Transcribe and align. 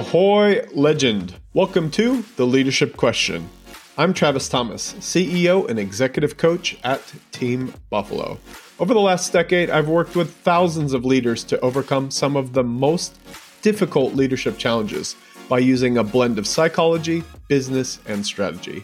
Ahoy, 0.00 0.66
legend! 0.72 1.34
Welcome 1.52 1.90
to 1.90 2.22
The 2.36 2.46
Leadership 2.46 2.96
Question. 2.96 3.50
I'm 3.98 4.14
Travis 4.14 4.48
Thomas, 4.48 4.94
CEO 4.94 5.68
and 5.68 5.78
executive 5.78 6.38
coach 6.38 6.78
at 6.82 7.02
Team 7.32 7.74
Buffalo. 7.90 8.38
Over 8.78 8.94
the 8.94 9.00
last 9.00 9.30
decade, 9.30 9.68
I've 9.68 9.90
worked 9.90 10.16
with 10.16 10.34
thousands 10.36 10.94
of 10.94 11.04
leaders 11.04 11.44
to 11.44 11.60
overcome 11.60 12.10
some 12.10 12.34
of 12.34 12.54
the 12.54 12.64
most 12.64 13.18
difficult 13.60 14.14
leadership 14.14 14.56
challenges 14.56 15.16
by 15.50 15.58
using 15.58 15.98
a 15.98 16.02
blend 16.02 16.38
of 16.38 16.46
psychology, 16.46 17.22
business, 17.48 17.98
and 18.06 18.24
strategy. 18.24 18.82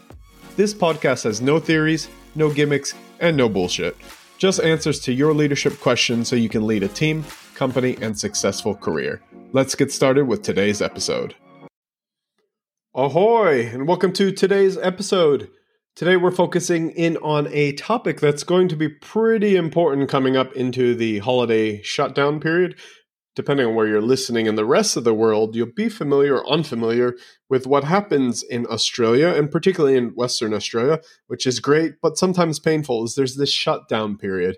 This 0.56 0.74
podcast 0.74 1.24
has 1.24 1.40
no 1.40 1.58
theories, 1.58 2.10
no 2.34 2.52
gimmicks, 2.52 2.92
and 3.20 3.38
no 3.38 3.48
bullshit. 3.48 3.96
Just 4.36 4.60
answers 4.60 5.00
to 5.00 5.14
your 5.14 5.32
leadership 5.32 5.80
questions 5.80 6.28
so 6.28 6.36
you 6.36 6.50
can 6.50 6.66
lead 6.66 6.82
a 6.82 6.88
team, 6.88 7.24
company, 7.56 7.96
and 8.00 8.16
successful 8.16 8.76
career. 8.76 9.20
Let's 9.52 9.74
get 9.74 9.90
started 9.90 10.26
with 10.26 10.42
today's 10.42 10.80
episode. 10.80 11.34
Ahoy, 12.94 13.66
and 13.72 13.88
welcome 13.88 14.12
to 14.12 14.30
today's 14.30 14.78
episode. 14.78 15.50
Today, 15.96 16.16
we're 16.16 16.30
focusing 16.30 16.90
in 16.90 17.16
on 17.18 17.48
a 17.50 17.72
topic 17.72 18.20
that's 18.20 18.44
going 18.44 18.68
to 18.68 18.76
be 18.76 18.88
pretty 18.88 19.56
important 19.56 20.10
coming 20.10 20.36
up 20.36 20.52
into 20.52 20.94
the 20.94 21.18
holiday 21.18 21.82
shutdown 21.82 22.38
period. 22.38 22.78
Depending 23.34 23.66
on 23.66 23.74
where 23.74 23.86
you're 23.86 24.00
listening 24.00 24.46
in 24.46 24.54
the 24.54 24.64
rest 24.64 24.96
of 24.96 25.04
the 25.04 25.12
world, 25.12 25.54
you'll 25.54 25.72
be 25.74 25.90
familiar 25.90 26.36
or 26.36 26.50
unfamiliar 26.50 27.14
with 27.50 27.66
what 27.66 27.84
happens 27.84 28.42
in 28.42 28.66
Australia, 28.66 29.28
and 29.28 29.50
particularly 29.50 29.96
in 29.96 30.14
Western 30.14 30.54
Australia, 30.54 31.00
which 31.26 31.46
is 31.46 31.60
great, 31.60 31.94
but 32.00 32.16
sometimes 32.16 32.58
painful, 32.58 33.04
is 33.04 33.14
there's 33.14 33.36
this 33.36 33.52
shutdown 33.52 34.16
period. 34.16 34.56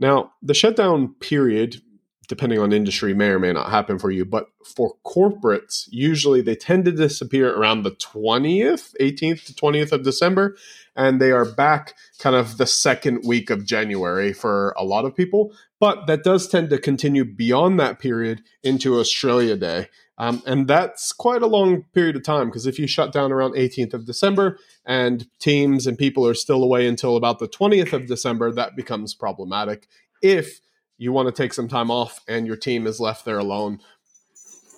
Now, 0.00 0.32
the 0.42 0.54
shutdown 0.54 1.14
period 1.20 1.80
depending 2.28 2.58
on 2.58 2.72
industry, 2.72 3.14
may 3.14 3.28
or 3.28 3.38
may 3.38 3.52
not 3.52 3.70
happen 3.70 3.98
for 3.98 4.10
you. 4.10 4.24
But 4.24 4.48
for 4.64 4.94
corporates, 5.04 5.88
usually 5.90 6.42
they 6.42 6.54
tend 6.54 6.84
to 6.84 6.92
disappear 6.92 7.54
around 7.54 7.82
the 7.82 7.92
20th, 7.92 8.94
18th 9.00 9.46
to 9.46 9.54
20th 9.54 9.92
of 9.92 10.04
December, 10.04 10.56
and 10.94 11.20
they 11.20 11.32
are 11.32 11.44
back 11.44 11.94
kind 12.18 12.36
of 12.36 12.58
the 12.58 12.66
second 12.66 13.24
week 13.24 13.50
of 13.50 13.64
January 13.64 14.32
for 14.32 14.74
a 14.76 14.84
lot 14.84 15.04
of 15.04 15.16
people. 15.16 15.52
But 15.80 16.06
that 16.06 16.22
does 16.22 16.48
tend 16.48 16.70
to 16.70 16.78
continue 16.78 17.24
beyond 17.24 17.80
that 17.80 17.98
period 17.98 18.42
into 18.62 18.98
Australia 18.98 19.56
Day. 19.56 19.88
Um, 20.18 20.42
and 20.44 20.66
that's 20.66 21.12
quite 21.12 21.42
a 21.42 21.46
long 21.46 21.84
period 21.94 22.16
of 22.16 22.24
time 22.24 22.48
because 22.48 22.66
if 22.66 22.78
you 22.78 22.88
shut 22.88 23.12
down 23.12 23.30
around 23.30 23.54
18th 23.54 23.94
of 23.94 24.04
December 24.04 24.58
and 24.84 25.28
teams 25.38 25.86
and 25.86 25.96
people 25.96 26.26
are 26.26 26.34
still 26.34 26.64
away 26.64 26.88
until 26.88 27.16
about 27.16 27.38
the 27.38 27.48
20th 27.48 27.92
of 27.92 28.06
December, 28.06 28.50
that 28.50 28.74
becomes 28.74 29.14
problematic 29.14 29.86
if 30.20 30.60
you 30.98 31.12
want 31.12 31.34
to 31.34 31.42
take 31.42 31.54
some 31.54 31.68
time 31.68 31.90
off 31.90 32.20
and 32.28 32.46
your 32.46 32.56
team 32.56 32.86
is 32.86 33.00
left 33.00 33.24
there 33.24 33.38
alone. 33.38 33.80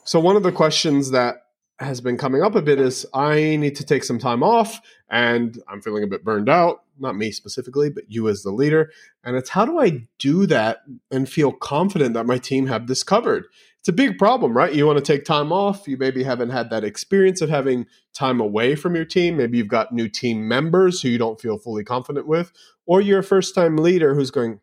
So, 0.04 0.20
one 0.20 0.36
of 0.36 0.42
the 0.42 0.52
questions 0.52 1.10
that 1.10 1.42
has 1.80 2.00
been 2.00 2.18
coming 2.18 2.42
up 2.42 2.54
a 2.54 2.62
bit 2.62 2.78
is 2.78 3.06
I 3.14 3.56
need 3.56 3.74
to 3.76 3.84
take 3.84 4.04
some 4.04 4.18
time 4.18 4.42
off 4.42 4.80
and 5.08 5.58
I'm 5.66 5.80
feeling 5.80 6.04
a 6.04 6.06
bit 6.06 6.22
burned 6.22 6.48
out. 6.48 6.84
Not 6.98 7.16
me 7.16 7.32
specifically, 7.32 7.88
but 7.88 8.04
you 8.08 8.28
as 8.28 8.42
the 8.42 8.50
leader. 8.50 8.90
And 9.24 9.34
it's 9.34 9.48
how 9.48 9.64
do 9.64 9.80
I 9.80 10.06
do 10.18 10.46
that 10.46 10.82
and 11.10 11.26
feel 11.26 11.52
confident 11.52 12.12
that 12.14 12.26
my 12.26 12.36
team 12.36 12.66
have 12.66 12.86
this 12.86 13.02
covered? 13.02 13.46
It's 13.78 13.88
a 13.88 13.92
big 13.94 14.18
problem, 14.18 14.54
right? 14.54 14.74
You 14.74 14.86
want 14.86 14.98
to 14.98 15.12
take 15.12 15.24
time 15.24 15.52
off. 15.52 15.88
You 15.88 15.96
maybe 15.96 16.22
haven't 16.22 16.50
had 16.50 16.68
that 16.68 16.84
experience 16.84 17.40
of 17.40 17.48
having 17.48 17.86
time 18.12 18.38
away 18.38 18.74
from 18.76 18.94
your 18.94 19.06
team. 19.06 19.38
Maybe 19.38 19.56
you've 19.56 19.68
got 19.68 19.90
new 19.90 20.06
team 20.06 20.46
members 20.46 21.00
who 21.00 21.08
you 21.08 21.16
don't 21.16 21.40
feel 21.40 21.56
fully 21.56 21.82
confident 21.82 22.26
with, 22.26 22.52
or 22.84 23.00
you're 23.00 23.20
a 23.20 23.24
first 23.24 23.54
time 23.54 23.78
leader 23.78 24.14
who's 24.14 24.30
going, 24.30 24.60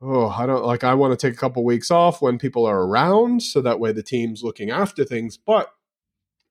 oh, 0.00 0.28
I 0.28 0.46
don't 0.46 0.64
like, 0.64 0.84
I 0.84 0.94
want 0.94 1.18
to 1.18 1.26
take 1.26 1.34
a 1.34 1.40
couple 1.40 1.64
weeks 1.64 1.90
off 1.90 2.20
when 2.20 2.38
people 2.38 2.66
are 2.66 2.82
around 2.82 3.42
so 3.42 3.60
that 3.62 3.80
way 3.80 3.92
the 3.92 4.02
team's 4.02 4.42
looking 4.42 4.70
after 4.70 5.04
things. 5.04 5.36
But 5.36 5.72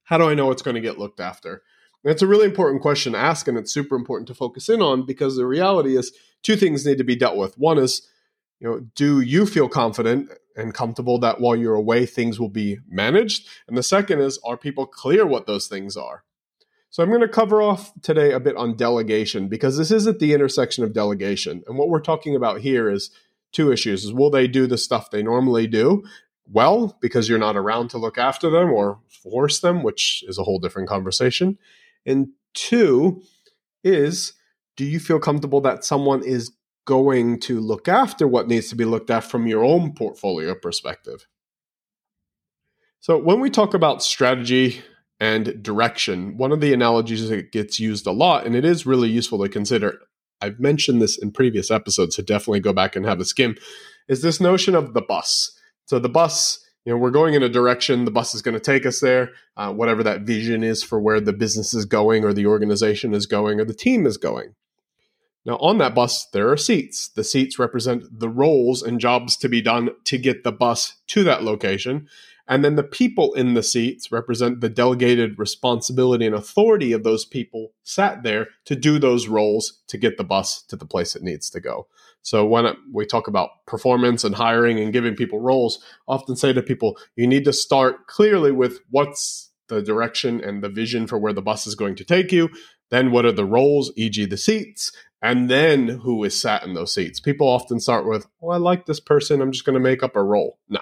how 0.03 0.17
do 0.17 0.30
I 0.30 0.33
know 0.33 0.52
it's 0.52 0.61
going 0.61 0.75
to 0.75 0.81
get 0.81 0.99
looked 0.99 1.19
after? 1.19 1.61
It's 2.03 2.21
a 2.21 2.27
really 2.27 2.45
important 2.45 2.81
question 2.81 3.14
to 3.14 3.19
ask, 3.19 3.47
and 3.47 3.58
it's 3.58 3.73
super 3.73 3.95
important 3.95 4.27
to 4.27 4.33
focus 4.33 4.67
in 4.67 4.81
on 4.81 5.05
because 5.05 5.38
the 5.38 5.45
reality 5.45 5.95
is 5.95 6.11
two 6.41 6.58
things 6.58 6.86
need 6.86 6.97
to 6.97 7.03
be 7.03 7.16
dealt 7.16 7.37
with. 7.37 7.58
One 7.58 7.77
is, 7.77 8.02
you 8.59 8.67
know, 8.67 8.80
do 8.95 9.21
you 9.21 9.45
feel 9.45 9.70
confident 9.70 10.30
and 10.58 10.73
comfortable 10.73 11.17
that 11.20 11.39
while 11.39 11.55
you're 11.55 11.76
away, 11.76 12.05
things 12.05 12.39
will 12.39 12.49
be 12.49 12.80
managed? 12.89 13.48
And 13.67 13.77
the 13.77 13.83
second 13.83 14.20
is, 14.20 14.37
are 14.45 14.58
people 14.58 14.86
clear 14.86 15.26
what 15.26 15.48
those 15.48 15.67
things 15.67 15.95
are? 15.95 16.26
So 16.89 17.02
I'm 17.02 17.09
going 17.09 17.21
to 17.21 17.27
cover 17.27 17.61
off 17.61 17.92
today 18.02 18.33
a 18.33 18.39
bit 18.39 18.55
on 18.55 18.76
delegation 18.76 19.48
because 19.48 19.77
this 19.77 19.89
is 19.89 20.05
at 20.05 20.20
the 20.20 20.33
intersection 20.33 20.83
of 20.83 20.93
delegation. 20.93 21.64
And 21.65 21.77
what 21.77 21.89
we're 21.89 22.02
talking 22.02 22.36
about 22.36 22.59
here 22.59 22.89
is 22.89 23.09
two 23.53 23.71
issues 23.71 24.03
is 24.03 24.14
will 24.14 24.30
they 24.30 24.47
do 24.47 24.67
the 24.67 24.77
stuff 24.77 25.09
they 25.09 25.23
normally 25.23 25.67
do? 25.67 26.03
Well 26.45 26.97
because 27.02 27.30
you're 27.30 27.39
not 27.39 27.55
around 27.55 27.89
to 27.89 27.97
look 27.97 28.17
after 28.17 28.49
them 28.49 28.71
or 28.71 28.99
force 29.08 29.61
them 29.61 29.81
which 29.81 30.23
is 30.27 30.37
a 30.37 30.43
whole 30.43 30.59
different 30.59 30.89
conversation. 30.89 31.58
And 32.05 32.30
two 32.53 33.21
is 33.83 34.33
do 34.75 34.83
you 34.83 34.99
feel 34.99 35.19
comfortable 35.19 35.61
that 35.61 35.86
someone 35.86 36.23
is 36.23 36.52
going 36.86 37.39
to 37.39 37.59
look 37.59 37.87
after 37.87 38.27
what 38.27 38.47
needs 38.47 38.67
to 38.69 38.75
be 38.75 38.86
looked 38.86 39.09
at 39.09 39.23
from 39.23 39.47
your 39.47 39.64
own 39.64 39.93
portfolio 39.93 40.53
perspective? 40.53 41.27
So 42.99 43.17
when 43.17 43.39
we 43.39 43.49
talk 43.49 43.73
about 43.73 44.03
strategy 44.03 44.81
and 45.20 45.61
direction 45.64 46.37
one 46.37 46.52
of 46.52 46.59
the 46.59 46.73
analogies 46.73 47.30
that 47.30 47.52
gets 47.52 47.80
used 47.80 48.08
a 48.08 48.11
lot 48.11 48.45
and 48.45 48.55
it 48.55 48.65
is 48.65 48.85
really 48.85 49.09
useful 49.09 49.41
to 49.41 49.47
consider 49.47 49.99
I've 50.43 50.59
mentioned 50.59 51.02
this 51.02 51.17
in 51.17 51.31
previous 51.31 51.71
episodes, 51.71 52.17
so 52.17 52.23
definitely 52.23 52.59
go 52.59 52.73
back 52.73 52.98
and 52.98 53.05
have 53.05 53.21
a 53.21 53.26
skim, 53.26 53.55
is 54.09 54.21
this 54.21 54.42
notion 54.42 54.76
of 54.76 54.93
the 54.93 55.02
bus. 55.02 55.58
So 55.86 55.99
the 55.99 56.09
bus, 56.09 56.59
you 56.83 56.92
know, 56.92 56.98
we're 56.98 57.11
going 57.11 57.33
in 57.33 57.43
a 57.43 57.49
direction, 57.49 58.04
the 58.04 58.11
bus 58.11 58.36
is 58.36 58.42
going 58.42 58.53
to 58.53 58.59
take 58.59 58.86
us 58.86 58.99
there, 58.99 59.30
uh, 59.55 59.71
whatever 59.71 60.03
that 60.03 60.23
vision 60.23 60.61
is 60.61 60.83
for 60.83 60.99
where 60.99 61.21
the 61.21 61.32
business 61.32 61.73
is 61.73 61.86
going 61.86 62.26
or 62.26 62.33
the 62.33 62.45
organization 62.45 63.14
is 63.14 63.26
going 63.26 63.61
or 63.61 63.65
the 63.65 63.73
team 63.73 64.05
is 64.05 64.17
going. 64.17 64.53
Now, 65.45 65.55
on 65.58 65.77
that 65.77 65.95
bus, 65.95 66.26
there 66.32 66.49
are 66.49 66.58
seats. 66.58 67.09
The 67.09 67.23
seats 67.23 67.58
represent 67.58 68.03
the 68.20 68.30
roles 68.30 68.83
and 68.83 68.99
jobs 68.99 69.37
to 69.37 69.49
be 69.49 69.61
done 69.61 69.92
to 70.05 70.17
get 70.17 70.43
the 70.43 70.52
bus 70.52 70.95
to 71.08 71.23
that 71.23 71.43
location. 71.43 72.08
And 72.48 72.64
then 72.64 72.76
the 72.76 72.83
people 72.83 73.33
in 73.33 73.54
the 73.54 73.64
seats 73.64 74.11
represent 74.11 74.59
the 74.59 74.70
delegated 74.70 75.39
responsibility 75.39 76.26
and 76.26 76.36
authority 76.36 76.92
of 76.92 77.04
those 77.04 77.26
people 77.26 77.73
sat 77.83 78.23
there 78.23 78.49
to 78.65 78.76
do 78.76 78.99
those 78.99 79.27
roles 79.27 79.81
to 79.87 79.98
get 79.98 80.17
the 80.17 80.23
bus 80.23 80.61
to 80.64 80.76
the 80.76 80.86
place 80.86 81.15
it 81.15 81.23
needs 81.23 81.49
to 81.52 81.61
go. 81.61 81.87
So 82.21 82.45
when 82.45 82.65
we 82.92 83.05
talk 83.05 83.27
about 83.27 83.65
performance 83.65 84.23
and 84.23 84.36
hiring 84.36 84.80
and 84.80 84.93
giving 84.93 85.15
people 85.15 85.39
roles, 85.39 85.83
I 86.08 86.14
often 86.14 86.36
say 86.36 86.53
to 86.53 86.61
people, 86.61 86.98
you 87.15 87.27
need 87.27 87.45
to 87.45 87.53
start 87.53 88.08
clearly 88.08 88.52
with 88.52 88.80
what's 88.89 89.52
the 89.67 89.82
direction 89.82 90.42
and 90.42 90.64
the 90.64 90.70
vision 90.70 91.08
for 91.08 91.17
where 91.17 91.33
the 91.33 91.42
bus 91.42 91.67
is 91.67 91.76
going 91.76 91.95
to 91.95 92.03
take 92.03 92.32
you. 92.32 92.49
Then 92.92 93.11
what 93.11 93.26
are 93.26 93.32
the 93.32 93.45
roles, 93.45 93.92
e.g., 93.95 94.23
the 94.26 94.37
seats, 94.37 94.92
and 95.21 95.49
then 95.49 95.87
who 95.87 96.23
is 96.23 96.39
sat 96.39 96.64
in 96.64 96.73
those 96.73 96.93
seats. 96.93 97.20
People 97.20 97.48
often 97.48 97.80
start 97.80 98.05
with, 98.05 98.27
"Oh, 98.42 98.49
I 98.49 98.58
like 98.58 98.86
this 98.86 98.99
person. 98.99 99.42
I'm 99.42 99.52
just 99.52 99.65
going 99.65 99.73
to 99.73 99.80
make 99.80 100.03
up 100.03 100.15
a 100.15 100.23
role." 100.23 100.59
No, 100.70 100.82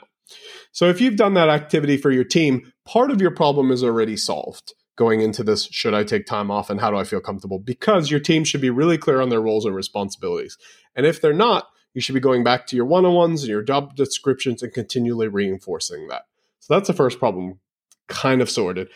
so 0.72 0.88
if 0.88 1.02
you've 1.02 1.18
done 1.18 1.34
that 1.34 1.50
activity 1.50 1.98
for 1.98 2.12
your 2.12 2.24
team, 2.24 2.72
part 2.86 3.12
of 3.12 3.22
your 3.22 3.32
problem 3.32 3.72
is 3.72 3.84
already 3.84 4.18
solved 4.18 4.74
going 4.98 5.22
into 5.22 5.44
this 5.44 5.68
should 5.72 5.94
I 5.94 6.04
take 6.04 6.26
time 6.26 6.52
off 6.52 6.70
and 6.70 6.80
how 6.80 6.92
do 6.92 6.98
I 6.98 7.04
feel 7.04 7.22
comfortable? 7.22 7.60
Because 7.60 8.12
your 8.12 8.20
team 8.20 8.44
should 8.44 8.62
be 8.62 8.70
really 8.70 8.98
clear 8.98 9.22
on 9.22 9.30
their 9.30 9.42
roles 9.42 9.66
and 9.66 9.76
responsibilities. 9.76 10.58
And 10.96 11.06
if 11.06 11.22
they're 11.22 11.34
not, 11.34 11.68
you 11.94 12.02
should 12.02 12.14
be 12.14 12.22
going 12.22 12.44
back 12.44 12.68
to 12.68 12.76
your 12.76 12.86
one 12.86 13.06
on 13.06 13.14
ones 13.14 13.42
and 13.42 13.50
your 13.50 13.64
job 13.64 13.96
descriptions 13.96 14.62
and 14.62 14.74
continually 14.74 15.28
reinforcing 15.28 16.08
that. 16.10 16.24
So 16.60 16.74
that's 16.74 16.88
the 16.88 16.94
first 16.94 17.20
problem, 17.20 17.60
kind 18.08 18.42
of 18.42 18.50
sorted. 18.50 18.90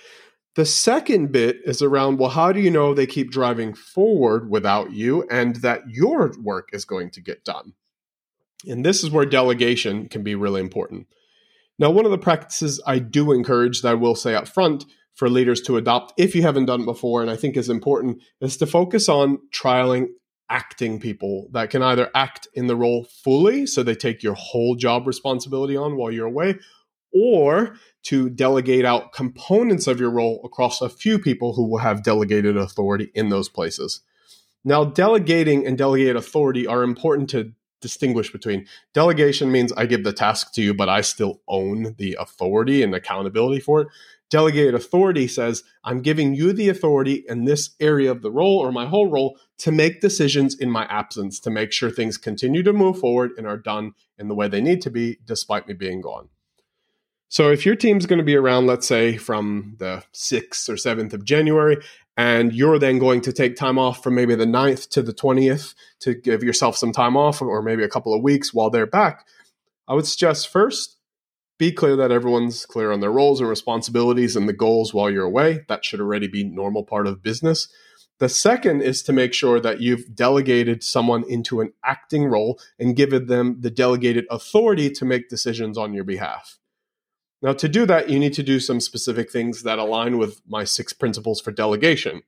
The 0.56 0.66
second 0.66 1.32
bit 1.32 1.58
is 1.66 1.82
around 1.82 2.20
well, 2.20 2.30
how 2.30 2.52
do 2.52 2.62
you 2.62 2.72
know 2.72 2.94
they 2.94 3.08
keep 3.08 3.32
driving 3.32 3.74
forward 3.74 4.50
without 4.50 4.92
you 4.94 5.28
and 5.30 5.58
that 5.58 5.90
your 5.90 6.34
work 6.42 6.70
is 6.72 6.86
going 6.86 7.10
to 7.12 7.22
get 7.22 7.44
done? 7.44 7.74
And 8.66 8.86
this 8.86 9.04
is 9.04 9.12
where 9.12 9.26
delegation 9.26 10.08
can 10.08 10.24
be 10.24 10.36
really 10.36 10.62
important. 10.62 11.08
Now, 11.78 11.90
one 11.90 12.06
of 12.06 12.12
the 12.12 12.18
practices 12.18 12.82
I 12.86 13.00
do 13.00 13.32
encourage 13.32 13.82
that 13.82 13.90
I 13.90 13.96
will 13.96 14.16
say 14.16 14.34
up 14.34 14.48
front 14.48 14.86
for 15.14 15.30
leaders 15.30 15.62
to 15.62 15.78
adopt, 15.78 16.14
if 16.18 16.36
you 16.36 16.42
haven't 16.42 16.66
done 16.66 16.82
it 16.82 16.86
before, 16.86 17.22
and 17.22 17.32
I 17.32 17.36
think 17.36 17.58
is 17.58 17.70
important, 17.70 18.22
is 18.42 18.58
to 18.58 18.66
focus 18.66 19.10
on 19.10 19.40
trialing 19.54 20.08
acting 20.50 21.00
people 21.00 21.48
that 21.52 21.70
can 21.70 21.82
either 21.82 22.10
act 22.14 22.48
in 22.54 22.68
the 22.68 22.76
role 22.76 23.06
fully, 23.24 23.66
so 23.66 23.82
they 23.82 23.96
take 23.96 24.24
your 24.24 24.36
whole 24.36 24.76
job 24.76 25.08
responsibility 25.08 25.76
on 25.76 25.98
while 25.98 26.12
you're 26.12 26.28
away, 26.28 26.56
or 27.14 27.76
to 28.04 28.30
delegate 28.30 28.86
out 28.86 29.14
components 29.14 29.88
of 29.88 30.00
your 30.00 30.12
role 30.12 30.42
across 30.44 30.82
a 30.82 30.90
few 30.90 31.18
people 31.18 31.54
who 31.54 31.68
will 31.68 31.80
have 31.80 32.04
delegated 32.04 32.58
authority 32.58 33.10
in 33.16 33.30
those 33.30 33.50
places. 33.50 34.02
Now, 34.64 34.84
delegating 34.84 35.66
and 35.66 35.78
delegate 35.78 36.16
authority 36.16 36.68
are 36.68 36.84
important 36.84 37.30
to 37.32 37.54
distinguish 37.82 38.32
between 38.32 38.68
delegation 38.94 39.52
means 39.52 39.72
I 39.74 39.86
give 39.86 40.04
the 40.04 40.14
task 40.14 40.54
to 40.54 40.62
you, 40.62 40.74
but 40.74 40.90
I 40.90 41.02
still 41.02 41.42
own 41.48 41.96
the 41.98 42.18
authority 42.20 42.82
and 42.84 42.96
accountability 42.96 43.60
for 43.60 43.82
it. 43.82 43.88
Delegated 44.32 44.74
authority 44.74 45.28
says 45.28 45.64
I'm 45.84 46.02
giving 46.02 46.34
you 46.34 46.52
the 46.52 46.70
authority 46.70 47.24
in 47.28 47.46
this 47.46 47.76
area 47.80 48.10
of 48.10 48.22
the 48.22 48.32
role 48.32 48.58
or 48.58 48.72
my 48.72 48.88
whole 48.88 49.08
role 49.08 49.38
to 49.60 49.72
make 49.72 50.02
decisions 50.02 50.56
in 50.56 50.70
my 50.70 50.86
absence 50.86 51.40
to 51.42 51.52
make 51.52 51.72
sure 51.72 51.92
things 51.92 52.18
continue 52.18 52.64
to 52.64 52.74
move 52.74 53.00
forward 53.00 53.32
and 53.38 53.46
are 53.46 53.58
done 53.58 53.94
in 54.18 54.28
the 54.28 54.36
way 54.36 54.48
they 54.48 54.62
need 54.62 54.82
to 54.82 54.90
be 54.90 55.20
despite 55.26 55.68
me 55.68 55.74
being 55.74 56.02
gone. 56.02 56.30
So 57.28 57.52
if 57.52 57.66
your 57.66 57.76
team's 57.76 58.06
going 58.06 58.20
to 58.20 58.26
be 58.26 58.36
around, 58.36 58.68
let's 58.68 58.88
say 58.88 59.18
from 59.18 59.76
the 59.80 60.04
6th 60.14 60.70
or 60.70 60.76
7th 60.76 61.14
of 61.14 61.26
January, 61.26 61.78
and 62.18 62.54
you're 62.54 62.80
then 62.80 62.98
going 62.98 63.22
to 63.22 63.34
take 63.34 63.56
time 63.56 63.78
off 63.78 64.02
from 64.02 64.16
maybe 64.16 64.36
the 64.36 64.46
9th 64.46 64.90
to 64.90 65.02
the 65.02 65.14
20th 65.14 65.76
to 66.00 66.14
give 66.14 66.44
yourself 66.44 66.78
some 66.78 66.94
time 66.94 67.18
off 67.18 67.42
or 67.42 67.62
maybe 67.62 67.84
a 67.84 67.90
couple 67.90 68.14
of 68.14 68.22
weeks 68.22 68.54
while 68.54 68.70
they're 68.70 68.86
back, 68.86 69.28
I 69.88 69.94
would 69.94 70.08
suggest 70.08 70.48
first 70.48 70.98
be 71.58 71.72
clear 71.72 71.96
that 71.96 72.12
everyone's 72.12 72.66
clear 72.66 72.92
on 72.92 73.00
their 73.00 73.12
roles 73.12 73.40
and 73.40 73.50
responsibilities 73.50 74.36
and 74.36 74.48
the 74.48 74.54
goals 74.54 74.94
while 74.94 75.10
you're 75.10 75.26
away. 75.26 75.66
That 75.68 75.86
should 75.86 76.02
already 76.02 76.28
be 76.28 76.44
normal 76.44 76.84
part 76.84 77.08
of 77.08 77.24
business. 77.24 77.70
The 78.20 78.30
second 78.30 78.82
is 78.82 79.04
to 79.04 79.14
make 79.14 79.34
sure 79.34 79.60
that 79.60 79.82
you've 79.82 80.16
delegated 80.16 80.84
someone 80.84 81.24
into 81.28 81.60
an 81.60 81.74
acting 81.84 82.26
role 82.26 82.60
and 82.80 82.96
given 82.96 83.28
them 83.28 83.58
the 83.60 83.72
delegated 83.72 84.26
authority 84.30 84.90
to 84.92 85.06
make 85.06 85.30
decisions 85.30 85.78
on 85.78 85.94
your 85.94 86.06
behalf. 86.06 86.60
Now, 87.42 87.54
to 87.54 87.68
do 87.68 87.86
that, 87.86 88.10
you 88.10 88.20
need 88.20 88.34
to 88.34 88.44
do 88.44 88.60
some 88.60 88.80
specific 88.80 89.32
things 89.32 89.64
that 89.64 89.80
align 89.80 90.18
with 90.18 90.42
my 90.48 90.64
six 90.64 90.94
principles 90.94 91.42
for 91.42 91.52
delegation. 91.52 92.24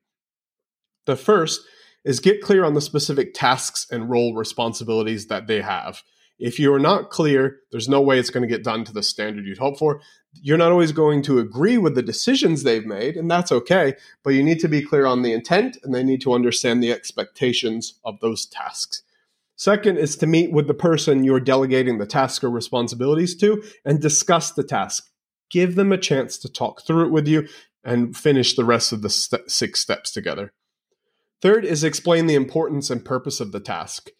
The 1.06 1.16
first 1.16 1.62
is 2.04 2.20
get 2.20 2.42
clear 2.42 2.64
on 2.64 2.74
the 2.74 2.82
specific 2.82 3.34
tasks 3.34 3.88
and 3.90 4.10
role 4.10 4.36
responsibilities 4.36 5.28
that 5.28 5.48
they 5.48 5.62
have. 5.62 6.04
If 6.40 6.60
you 6.60 6.72
are 6.74 6.80
not 6.80 7.10
clear, 7.10 7.62
there's 7.72 7.90
no 7.90 8.00
way 8.00 8.20
it's 8.20 8.30
going 8.30 8.48
to 8.48 8.54
get 8.54 8.64
done 8.64 8.84
to 8.86 8.94
the 8.94 9.02
standard 9.02 9.46
you'd 9.46 9.58
hope 9.58 9.80
for. 9.80 10.02
You're 10.34 10.58
not 10.58 10.72
always 10.72 10.92
going 10.92 11.24
to 11.24 11.40
agree 11.40 11.80
with 11.80 11.96
the 11.96 12.04
decisions 12.04 12.62
they've 12.62 12.86
made, 12.86 13.18
and 13.18 13.30
that's 13.30 13.52
okay, 13.52 13.96
but 14.24 14.32
you 14.32 14.44
need 14.44 14.60
to 14.60 14.68
be 14.68 14.84
clear 14.84 15.08
on 15.08 15.24
the 15.24 15.34
intent 15.34 15.78
and 15.84 15.96
they 15.96 16.04
need 16.04 16.22
to 16.22 16.34
understand 16.34 16.84
the 16.84 16.92
expectations 16.92 18.00
of 18.06 18.20
those 18.20 18.46
tasks. 18.46 19.02
Second 19.58 19.98
is 19.98 20.16
to 20.18 20.28
meet 20.28 20.52
with 20.52 20.68
the 20.68 20.74
person 20.76 21.24
you're 21.24 21.40
delegating 21.40 21.98
the 21.98 22.06
task 22.06 22.44
or 22.44 22.50
responsibilities 22.50 23.36
to 23.38 23.64
and 23.84 24.00
discuss 24.00 24.52
the 24.52 24.64
task. 24.64 25.10
Give 25.50 25.76
them 25.76 25.92
a 25.92 25.98
chance 25.98 26.38
to 26.40 26.52
talk 26.52 26.84
through 26.86 27.08
it 27.08 27.12
with 27.12 27.28
you 27.28 27.48
and 27.84 28.16
finish 28.16 28.56
the 28.56 28.66
rest 28.66 28.94
of 28.94 29.02
the 29.02 29.10
st- 29.10 29.50
six 29.50 29.80
steps 29.80 30.12
together. 30.12 30.54
Third 31.42 31.66
is 31.66 31.84
explain 31.84 32.28
the 32.28 32.36
importance 32.36 32.92
and 32.92 33.04
purpose 33.04 33.40
of 33.40 33.52
the 33.52 33.60
task 33.60 34.12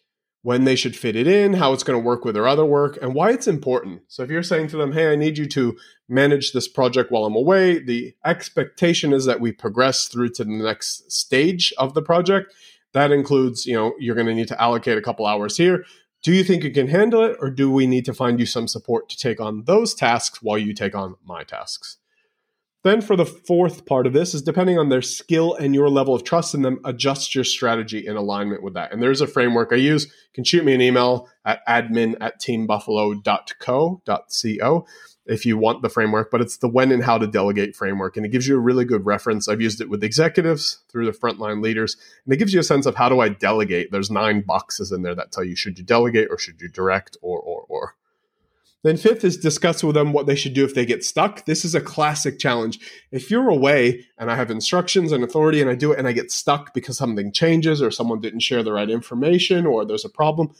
when 0.42 0.64
they 0.64 0.76
should 0.76 0.96
fit 0.96 1.14
it 1.14 1.26
in, 1.26 1.54
how 1.54 1.72
it's 1.72 1.82
going 1.82 1.98
to 1.98 2.04
work 2.04 2.24
with 2.24 2.34
their 2.34 2.48
other 2.48 2.64
work, 2.64 2.98
and 3.00 3.14
why 3.14 3.30
it's 3.30 3.48
important. 3.48 4.02
So 4.08 4.22
if 4.22 4.30
you're 4.30 4.42
saying 4.42 4.68
to 4.68 4.76
them, 4.76 4.92
hey, 4.92 5.12
I 5.12 5.16
need 5.16 5.36
you 5.36 5.46
to 5.46 5.76
manage 6.08 6.52
this 6.52 6.68
project 6.68 7.10
while 7.10 7.24
I'm 7.24 7.36
away, 7.36 7.78
the 7.78 8.14
expectation 8.24 9.12
is 9.12 9.24
that 9.26 9.40
we 9.40 9.52
progress 9.52 10.08
through 10.08 10.30
to 10.30 10.44
the 10.44 10.50
next 10.50 11.12
stage 11.12 11.72
of 11.76 11.94
the 11.94 12.02
project. 12.02 12.54
That 12.94 13.12
includes, 13.12 13.66
you 13.66 13.74
know, 13.74 13.94
you're 13.98 14.14
going 14.14 14.26
to 14.26 14.34
need 14.34 14.48
to 14.48 14.60
allocate 14.60 14.98
a 14.98 15.02
couple 15.02 15.26
hours 15.26 15.56
here. 15.56 15.84
Do 16.22 16.32
you 16.32 16.42
think 16.42 16.64
you 16.64 16.72
can 16.72 16.88
handle 16.88 17.22
it, 17.22 17.36
or 17.40 17.50
do 17.50 17.70
we 17.70 17.86
need 17.86 18.04
to 18.06 18.14
find 18.14 18.40
you 18.40 18.46
some 18.46 18.66
support 18.66 19.08
to 19.10 19.16
take 19.16 19.40
on 19.40 19.64
those 19.64 19.94
tasks 19.94 20.42
while 20.42 20.58
you 20.58 20.74
take 20.74 20.94
on 20.94 21.14
my 21.24 21.44
tasks? 21.44 21.98
Then, 22.84 23.00
for 23.00 23.16
the 23.16 23.26
fourth 23.26 23.86
part 23.86 24.06
of 24.06 24.12
this, 24.12 24.34
is 24.34 24.42
depending 24.42 24.78
on 24.78 24.88
their 24.88 25.02
skill 25.02 25.54
and 25.54 25.74
your 25.74 25.88
level 25.88 26.14
of 26.14 26.22
trust 26.24 26.54
in 26.54 26.62
them, 26.62 26.80
adjust 26.84 27.34
your 27.34 27.44
strategy 27.44 28.06
in 28.06 28.16
alignment 28.16 28.62
with 28.62 28.74
that. 28.74 28.92
And 28.92 29.02
there's 29.02 29.20
a 29.20 29.26
framework 29.26 29.72
I 29.72 29.76
use. 29.76 30.06
You 30.06 30.12
can 30.34 30.44
shoot 30.44 30.64
me 30.64 30.74
an 30.74 30.80
email 30.80 31.28
at 31.44 31.66
admin 31.66 32.14
at 32.20 32.40
teambuffalo.co.co 32.40 34.86
if 35.28 35.44
you 35.44 35.58
want 35.58 35.82
the 35.82 35.90
framework, 35.90 36.30
but 36.30 36.40
it's 36.40 36.56
the 36.56 36.68
when 36.68 36.90
and 36.90 37.04
how 37.04 37.18
to 37.18 37.26
delegate 37.26 37.76
framework. 37.76 38.16
And 38.16 38.24
it 38.24 38.30
gives 38.30 38.48
you 38.48 38.56
a 38.56 38.60
really 38.60 38.84
good 38.84 39.04
reference. 39.04 39.46
I've 39.46 39.60
used 39.60 39.80
it 39.80 39.90
with 39.90 40.02
executives 40.02 40.78
through 40.88 41.06
the 41.06 41.16
frontline 41.16 41.62
leaders, 41.62 41.96
and 42.24 42.32
it 42.32 42.38
gives 42.38 42.54
you 42.54 42.60
a 42.60 42.64
sense 42.64 42.86
of 42.86 42.96
how 42.96 43.08
do 43.08 43.20
I 43.20 43.28
delegate. 43.28 43.92
There's 43.92 44.10
nine 44.10 44.40
boxes 44.40 44.90
in 44.90 45.02
there 45.02 45.14
that 45.14 45.30
tell 45.30 45.44
you 45.44 45.54
should 45.54 45.78
you 45.78 45.84
delegate 45.84 46.28
or 46.30 46.38
should 46.38 46.60
you 46.60 46.68
direct 46.68 47.18
or, 47.20 47.38
or, 47.38 47.66
or. 47.68 47.94
Then, 48.84 48.96
fifth 48.96 49.24
is 49.24 49.36
discuss 49.36 49.82
with 49.82 49.96
them 49.96 50.12
what 50.12 50.26
they 50.26 50.36
should 50.36 50.54
do 50.54 50.64
if 50.64 50.74
they 50.74 50.86
get 50.86 51.04
stuck. 51.04 51.44
This 51.46 51.64
is 51.64 51.74
a 51.74 51.80
classic 51.80 52.38
challenge. 52.38 52.78
If 53.10 53.30
you're 53.30 53.50
away 53.50 54.06
and 54.16 54.30
I 54.30 54.36
have 54.36 54.50
instructions 54.50 55.10
and 55.10 55.24
authority 55.24 55.60
and 55.60 55.68
I 55.68 55.74
do 55.74 55.92
it 55.92 55.98
and 55.98 56.06
I 56.06 56.12
get 56.12 56.30
stuck 56.30 56.72
because 56.72 56.96
something 56.96 57.32
changes 57.32 57.82
or 57.82 57.90
someone 57.90 58.20
didn't 58.20 58.40
share 58.40 58.62
the 58.62 58.72
right 58.72 58.88
information 58.88 59.66
or 59.66 59.84
there's 59.84 60.04
a 60.04 60.08
problem, 60.08 60.54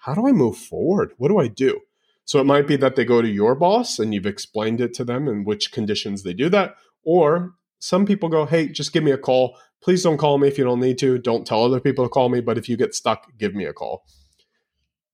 how 0.00 0.14
do 0.14 0.28
I 0.28 0.32
move 0.32 0.58
forward? 0.58 1.12
What 1.16 1.28
do 1.28 1.38
I 1.38 1.48
do? 1.48 1.80
So 2.24 2.40
it 2.40 2.44
might 2.44 2.66
be 2.66 2.76
that 2.76 2.96
they 2.96 3.04
go 3.04 3.20
to 3.20 3.28
your 3.28 3.54
boss 3.54 3.98
and 3.98 4.14
you've 4.14 4.26
explained 4.26 4.80
it 4.80 4.94
to 4.94 5.04
them 5.04 5.28
in 5.28 5.44
which 5.44 5.72
conditions 5.72 6.22
they 6.22 6.32
do 6.32 6.48
that. 6.50 6.76
Or 7.04 7.54
some 7.78 8.06
people 8.06 8.28
go, 8.28 8.46
hey, 8.46 8.68
just 8.68 8.92
give 8.92 9.02
me 9.02 9.10
a 9.10 9.18
call. 9.18 9.56
Please 9.82 10.02
don't 10.02 10.18
call 10.18 10.38
me 10.38 10.48
if 10.48 10.56
you 10.56 10.64
don't 10.64 10.80
need 10.80 10.98
to. 10.98 11.18
Don't 11.18 11.46
tell 11.46 11.64
other 11.64 11.80
people 11.80 12.04
to 12.04 12.08
call 12.08 12.28
me. 12.28 12.40
But 12.40 12.58
if 12.58 12.68
you 12.68 12.76
get 12.76 12.94
stuck, 12.94 13.26
give 13.38 13.54
me 13.54 13.64
a 13.64 13.72
call. 13.72 14.04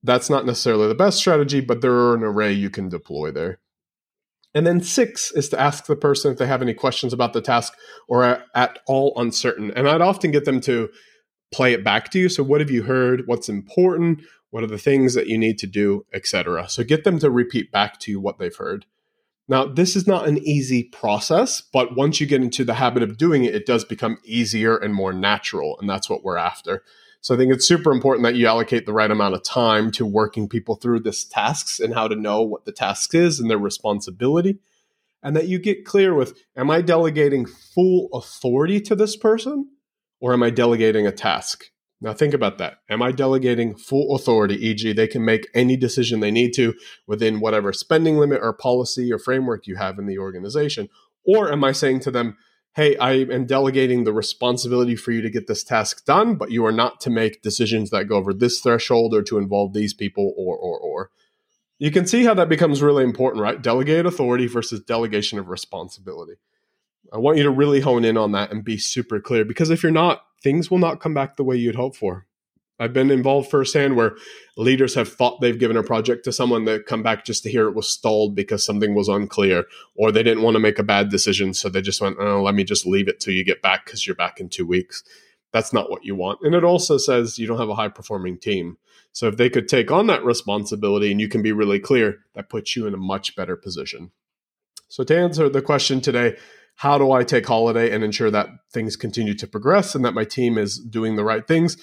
That's 0.02 0.30
not 0.30 0.46
necessarily 0.46 0.86
the 0.86 0.94
best 0.94 1.18
strategy, 1.18 1.60
but 1.60 1.80
there 1.80 1.92
are 1.92 2.14
an 2.14 2.22
array 2.22 2.52
you 2.52 2.70
can 2.70 2.88
deploy 2.88 3.30
there. 3.30 3.58
And 4.54 4.66
then 4.66 4.80
six 4.80 5.30
is 5.32 5.48
to 5.50 5.60
ask 5.60 5.86
the 5.86 5.96
person 5.96 6.32
if 6.32 6.38
they 6.38 6.46
have 6.46 6.62
any 6.62 6.74
questions 6.74 7.12
about 7.12 7.32
the 7.32 7.40
task 7.40 7.74
or 8.06 8.24
are 8.24 8.44
at 8.54 8.78
all 8.86 9.12
uncertain. 9.16 9.72
And 9.74 9.88
I'd 9.88 10.00
often 10.00 10.30
get 10.30 10.44
them 10.44 10.60
to 10.62 10.88
play 11.52 11.72
it 11.72 11.84
back 11.84 12.10
to 12.10 12.18
you. 12.18 12.28
So, 12.28 12.42
what 12.42 12.60
have 12.60 12.70
you 12.70 12.82
heard? 12.82 13.26
What's 13.26 13.48
important? 13.48 14.22
What 14.50 14.64
are 14.64 14.68
the 14.68 14.78
things 14.78 15.14
that 15.14 15.26
you 15.26 15.36
need 15.38 15.58
to 15.58 15.66
do, 15.66 16.06
etc. 16.12 16.68
So, 16.68 16.82
get 16.84 17.04
them 17.04 17.18
to 17.18 17.30
repeat 17.30 17.70
back 17.70 17.98
to 18.00 18.10
you 18.10 18.20
what 18.20 18.38
they've 18.38 18.54
heard. 18.54 18.86
Now, 19.48 19.64
this 19.64 19.96
is 19.96 20.06
not 20.06 20.28
an 20.28 20.38
easy 20.38 20.84
process, 20.84 21.62
but 21.62 21.96
once 21.96 22.20
you 22.20 22.26
get 22.26 22.42
into 22.42 22.64
the 22.64 22.74
habit 22.74 23.02
of 23.02 23.16
doing 23.16 23.44
it, 23.44 23.54
it 23.54 23.64
does 23.64 23.82
become 23.82 24.18
easier 24.22 24.76
and 24.76 24.94
more 24.94 25.14
natural. 25.14 25.78
And 25.80 25.88
that's 25.88 26.10
what 26.10 26.22
we're 26.22 26.36
after. 26.36 26.82
So 27.20 27.34
I 27.34 27.38
think 27.38 27.52
it's 27.52 27.66
super 27.66 27.90
important 27.90 28.24
that 28.24 28.36
you 28.36 28.46
allocate 28.46 28.86
the 28.86 28.92
right 28.92 29.10
amount 29.10 29.34
of 29.34 29.42
time 29.42 29.90
to 29.92 30.06
working 30.06 30.48
people 30.48 30.76
through 30.76 31.00
this 31.00 31.24
tasks 31.24 31.80
and 31.80 31.94
how 31.94 32.08
to 32.08 32.14
know 32.14 32.42
what 32.42 32.64
the 32.64 32.72
task 32.72 33.14
is 33.14 33.40
and 33.40 33.50
their 33.50 33.58
responsibility. 33.58 34.58
And 35.22 35.34
that 35.34 35.48
you 35.48 35.58
get 35.58 35.84
clear 35.84 36.14
with 36.14 36.38
am 36.54 36.70
I 36.70 36.80
delegating 36.80 37.44
full 37.46 38.08
authority 38.12 38.80
to 38.82 38.94
this 38.94 39.16
person 39.16 39.68
or 40.20 40.32
am 40.32 40.42
I 40.42 40.50
delegating 40.50 41.06
a 41.06 41.12
task? 41.12 41.70
Now 42.00 42.12
think 42.12 42.32
about 42.32 42.58
that. 42.58 42.78
Am 42.88 43.02
I 43.02 43.10
delegating 43.10 43.74
full 43.74 44.14
authority, 44.14 44.54
e.g., 44.68 44.92
they 44.92 45.08
can 45.08 45.24
make 45.24 45.48
any 45.52 45.76
decision 45.76 46.20
they 46.20 46.30
need 46.30 46.52
to 46.54 46.74
within 47.06 47.40
whatever 47.40 47.72
spending 47.72 48.18
limit 48.18 48.40
or 48.40 48.52
policy 48.52 49.12
or 49.12 49.18
framework 49.18 49.66
you 49.66 49.76
have 49.76 49.98
in 49.98 50.06
the 50.06 50.18
organization? 50.18 50.88
Or 51.26 51.50
am 51.50 51.64
I 51.64 51.72
saying 51.72 52.00
to 52.00 52.10
them, 52.12 52.36
hey, 52.76 52.96
I 52.98 53.12
am 53.12 53.46
delegating 53.46 54.04
the 54.04 54.12
responsibility 54.12 54.94
for 54.94 55.10
you 55.10 55.20
to 55.22 55.30
get 55.30 55.48
this 55.48 55.64
task 55.64 56.04
done, 56.04 56.36
but 56.36 56.52
you 56.52 56.64
are 56.64 56.72
not 56.72 57.00
to 57.00 57.10
make 57.10 57.42
decisions 57.42 57.90
that 57.90 58.04
go 58.04 58.16
over 58.16 58.32
this 58.32 58.60
threshold 58.60 59.12
or 59.12 59.22
to 59.24 59.38
involve 59.38 59.72
these 59.72 59.92
people 59.92 60.32
or, 60.36 60.56
or, 60.56 60.78
or. 60.78 61.10
You 61.80 61.90
can 61.90 62.06
see 62.06 62.24
how 62.24 62.34
that 62.34 62.48
becomes 62.48 62.80
really 62.80 63.02
important, 63.02 63.42
right? 63.42 63.60
Delegate 63.60 64.06
authority 64.06 64.46
versus 64.46 64.80
delegation 64.80 65.40
of 65.40 65.48
responsibility. 65.48 66.34
I 67.12 67.18
want 67.18 67.38
you 67.38 67.44
to 67.44 67.50
really 67.50 67.80
hone 67.80 68.04
in 68.04 68.16
on 68.16 68.32
that 68.32 68.50
and 68.50 68.64
be 68.64 68.78
super 68.78 69.20
clear 69.20 69.44
because 69.44 69.70
if 69.70 69.82
you're 69.82 69.92
not, 69.92 70.22
things 70.42 70.70
will 70.70 70.78
not 70.78 71.00
come 71.00 71.14
back 71.14 71.36
the 71.36 71.44
way 71.44 71.56
you'd 71.56 71.74
hope 71.74 71.96
for. 71.96 72.26
I've 72.80 72.92
been 72.92 73.10
involved 73.10 73.50
firsthand 73.50 73.96
where 73.96 74.16
leaders 74.56 74.94
have 74.94 75.12
thought 75.12 75.40
they've 75.40 75.58
given 75.58 75.76
a 75.76 75.82
project 75.82 76.24
to 76.24 76.32
someone 76.32 76.64
that 76.66 76.86
come 76.86 77.02
back 77.02 77.24
just 77.24 77.42
to 77.42 77.50
hear 77.50 77.66
it 77.66 77.74
was 77.74 77.88
stalled 77.88 78.36
because 78.36 78.64
something 78.64 78.94
was 78.94 79.08
unclear 79.08 79.64
or 79.96 80.12
they 80.12 80.22
didn't 80.22 80.44
want 80.44 80.54
to 80.54 80.60
make 80.60 80.78
a 80.78 80.84
bad 80.84 81.08
decision. 81.08 81.54
So 81.54 81.68
they 81.68 81.82
just 81.82 82.00
went, 82.00 82.18
oh, 82.20 82.42
let 82.42 82.54
me 82.54 82.62
just 82.62 82.86
leave 82.86 83.08
it 83.08 83.18
till 83.18 83.34
you 83.34 83.44
get 83.44 83.62
back 83.62 83.84
because 83.84 84.06
you're 84.06 84.14
back 84.14 84.38
in 84.38 84.48
two 84.48 84.66
weeks. 84.66 85.02
That's 85.52 85.72
not 85.72 85.90
what 85.90 86.04
you 86.04 86.14
want. 86.14 86.40
And 86.42 86.54
it 86.54 86.62
also 86.62 86.98
says 86.98 87.38
you 87.38 87.48
don't 87.48 87.58
have 87.58 87.68
a 87.68 87.74
high 87.74 87.88
performing 87.88 88.38
team. 88.38 88.76
So 89.12 89.26
if 89.26 89.36
they 89.36 89.50
could 89.50 89.68
take 89.68 89.90
on 89.90 90.06
that 90.06 90.24
responsibility 90.24 91.10
and 91.10 91.20
you 91.20 91.28
can 91.28 91.42
be 91.42 91.50
really 91.50 91.80
clear, 91.80 92.18
that 92.34 92.50
puts 92.50 92.76
you 92.76 92.86
in 92.86 92.94
a 92.94 92.98
much 92.98 93.34
better 93.34 93.56
position. 93.56 94.12
So 94.88 95.04
to 95.04 95.16
answer 95.16 95.48
the 95.48 95.62
question 95.62 96.00
today, 96.00 96.36
how 96.76 96.96
do 96.96 97.12
I 97.12 97.24
take 97.24 97.46
holiday 97.46 97.92
and 97.92 98.02
ensure 98.02 98.30
that 98.30 98.48
things 98.72 98.96
continue 98.96 99.34
to 99.34 99.46
progress 99.46 99.94
and 99.94 100.04
that 100.04 100.14
my 100.14 100.24
team 100.24 100.56
is 100.56 100.78
doing 100.78 101.16
the 101.16 101.24
right 101.24 101.46
things? 101.46 101.76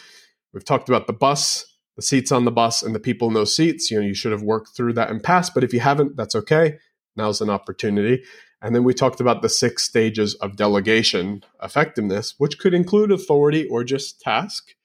We've 0.53 0.65
talked 0.65 0.89
about 0.89 1.05
the 1.05 1.13
bus, 1.13 1.65
the 1.95 2.01
seats 2.01 2.31
on 2.31 2.45
the 2.45 2.51
bus, 2.51 2.81
and 2.81 2.95
the 2.95 2.99
people 2.99 3.27
in 3.27 3.33
those 3.33 3.55
seats. 3.55 3.91
You 3.91 3.99
know, 3.99 4.07
you 4.07 4.13
should 4.13 4.31
have 4.31 4.41
worked 4.41 4.75
through 4.75 4.93
that 4.93 5.09
in 5.09 5.19
past, 5.19 5.53
but 5.53 5.63
if 5.63 5.73
you 5.73 5.81
haven't, 5.81 6.15
that's 6.15 6.35
okay. 6.35 6.77
Now's 7.15 7.41
an 7.41 7.49
opportunity. 7.49 8.23
And 8.61 8.73
then 8.73 8.83
we 8.83 8.93
talked 8.93 9.19
about 9.19 9.41
the 9.41 9.49
six 9.49 9.83
stages 9.83 10.33
of 10.35 10.55
delegation 10.55 11.43
effectiveness, 11.61 12.35
which 12.37 12.57
could 12.57 12.73
include 12.73 13.11
authority 13.11 13.67
or 13.67 13.83
just 13.83 14.21
task. 14.21 14.75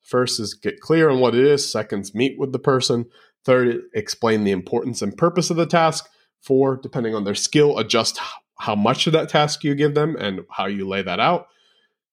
First 0.00 0.40
is 0.40 0.54
get 0.54 0.80
clear 0.80 1.10
on 1.10 1.20
what 1.20 1.34
it 1.34 1.44
is. 1.44 1.70
Second, 1.70 2.10
meet 2.14 2.38
with 2.38 2.52
the 2.52 2.58
person. 2.58 3.04
Third, 3.44 3.82
explain 3.94 4.44
the 4.44 4.50
importance 4.50 5.02
and 5.02 5.16
purpose 5.16 5.50
of 5.50 5.56
the 5.56 5.66
task. 5.66 6.08
Four, 6.42 6.76
depending 6.76 7.14
on 7.14 7.24
their 7.24 7.34
skill, 7.34 7.78
adjust 7.78 8.18
how 8.58 8.74
much 8.74 9.06
of 9.06 9.12
that 9.12 9.28
task 9.28 9.64
you 9.64 9.74
give 9.74 9.94
them 9.94 10.16
and 10.16 10.40
how 10.50 10.66
you 10.66 10.86
lay 10.86 11.02
that 11.02 11.20
out. 11.20 11.48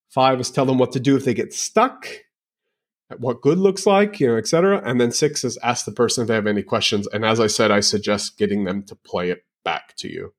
Five 0.10 0.40
is 0.40 0.52
tell 0.52 0.66
them 0.66 0.78
what 0.78 0.92
to 0.94 1.00
do 1.00 1.16
if 1.16 1.26
they 1.26 1.34
get 1.34 1.54
stuck 1.54 2.08
what 3.18 3.42
good 3.42 3.58
looks 3.58 3.86
like, 3.86 4.20
you 4.20 4.28
know, 4.28 4.38
etc. 4.38 4.82
And 4.84 5.00
then 5.00 5.12
six 5.12 5.44
is 5.44 5.58
ask 5.64 5.86
the 5.86 5.92
person 5.92 6.24
if 6.24 6.28
they 6.28 6.36
have 6.36 6.48
any 6.48 6.64
questions. 6.64 7.08
And 7.08 7.24
as 7.24 7.40
I 7.40 7.48
said, 7.48 7.72
I 7.72 7.80
suggest 7.80 8.38
getting 8.38 8.64
them 8.64 8.84
to 8.84 8.96
play 8.96 9.30
it 9.30 9.46
back 9.64 9.96
to 9.98 10.12
you. 10.12 10.34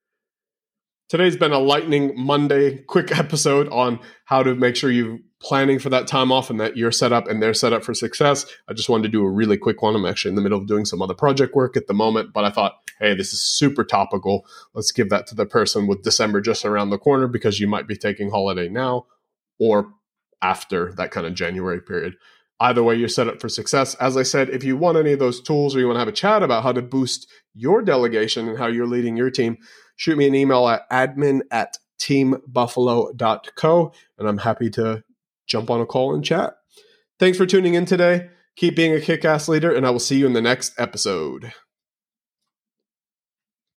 Today's 1.09 1.37
been 1.37 1.53
a 1.53 1.61
lightning 1.61 2.15
Monday 2.17 2.79
quick 2.79 3.17
episode 3.17 3.69
on 3.69 4.01
how 4.25 4.43
to 4.43 4.57
make 4.57 4.75
sure 4.75 4.91
you're 4.91 5.19
planning 5.41 5.79
for 5.79 5.89
that 5.89 6.09
time 6.09 6.33
off 6.33 6.51
and 6.51 6.59
that 6.59 6.77
you're 6.77 6.91
set 6.91 7.13
up 7.13 7.29
and 7.29 7.41
they're 7.41 7.55
set 7.55 7.73
up 7.73 7.85
for 7.85 7.95
success. 7.95 8.45
I 8.69 8.73
just 8.73 8.89
wanted 8.89 9.05
to 9.05 9.09
do 9.11 9.23
a 9.23 9.31
really 9.31 9.57
quick 9.57 9.83
one. 9.83 9.95
I'm 9.95 10.05
actually 10.05 10.31
in 10.31 10.35
the 10.35 10.43
middle 10.43 10.59
of 10.59 10.67
doing 10.67 10.85
some 10.85 11.01
other 11.01 11.15
project 11.15 11.55
work 11.55 11.77
at 11.77 11.87
the 11.87 11.95
moment, 11.95 12.33
but 12.33 12.45
I 12.45 12.51
thought, 12.51 12.73
hey, 12.99 13.15
this 13.15 13.33
is 13.33 13.41
super 13.41 13.85
topical. 13.85 14.47
Let's 14.75 14.91
give 14.91 15.09
that 15.11 15.29
to 15.29 15.37
the 15.37 15.47
person 15.47 15.87
with 15.87 16.03
December 16.03 16.41
just 16.41 16.65
around 16.65 16.91
the 16.91 16.99
corner 16.99 17.29
because 17.29 17.61
you 17.61 17.69
might 17.69 17.87
be 17.87 17.97
taking 17.97 18.31
holiday 18.31 18.69
now 18.69 19.07
or 19.61 19.93
after 20.43 20.93
that 20.95 21.13
kind 21.13 21.25
of 21.25 21.35
January 21.35 21.81
period. 21.81 22.15
Either 22.59 22.83
way, 22.83 22.97
you're 22.97 23.09
set 23.09 23.29
up 23.29 23.41
for 23.41 23.49
success. 23.49 23.95
As 23.97 24.17
I 24.17 24.25
said, 24.25 24.51
if 24.51 24.65
you 24.65 24.77
want 24.77 24.99
any 24.99 25.13
of 25.13 25.21
those 25.21 25.41
tools 25.41 25.77
or 25.77 25.79
you 25.79 25.87
want 25.87 25.97
to 25.97 26.01
have 26.01 26.09
a 26.09 26.13
chat 26.13 26.43
about 26.43 26.65
how 26.65 26.73
to 26.73 26.83
boost 26.83 27.29
your 27.55 27.81
delegation 27.81 28.49
and 28.49 28.59
how 28.59 28.67
you're 28.67 28.87
leading 28.87 29.17
your 29.17 29.31
team, 29.31 29.59
shoot 29.97 30.17
me 30.17 30.27
an 30.27 30.35
email 30.35 30.69
at 30.69 30.89
admin 30.91 31.41
at 31.51 31.77
teambuffalo.co 32.01 33.93
and 34.19 34.29
I'm 34.29 34.39
happy 34.39 34.71
to 34.71 35.03
jump 35.47 35.71
on 35.71 35.81
a 35.81 35.87
call 35.87 36.15
and 36.15 36.25
chat. 36.25 36.55
Thanks 37.19 37.39
for 37.39 37.47
tuning 37.47 37.75
in 37.75 37.87
today. 37.87 38.29
Keep 38.57 38.77
being 38.77 38.95
a 38.95 39.01
kick 39.01 39.25
ass 39.25 39.49
leader, 39.49 39.75
and 39.75 39.87
I 39.87 39.91
will 39.91 39.99
see 39.99 40.19
you 40.19 40.27
in 40.27 40.33
the 40.33 40.41
next 40.41 40.73
episode. 40.79 41.53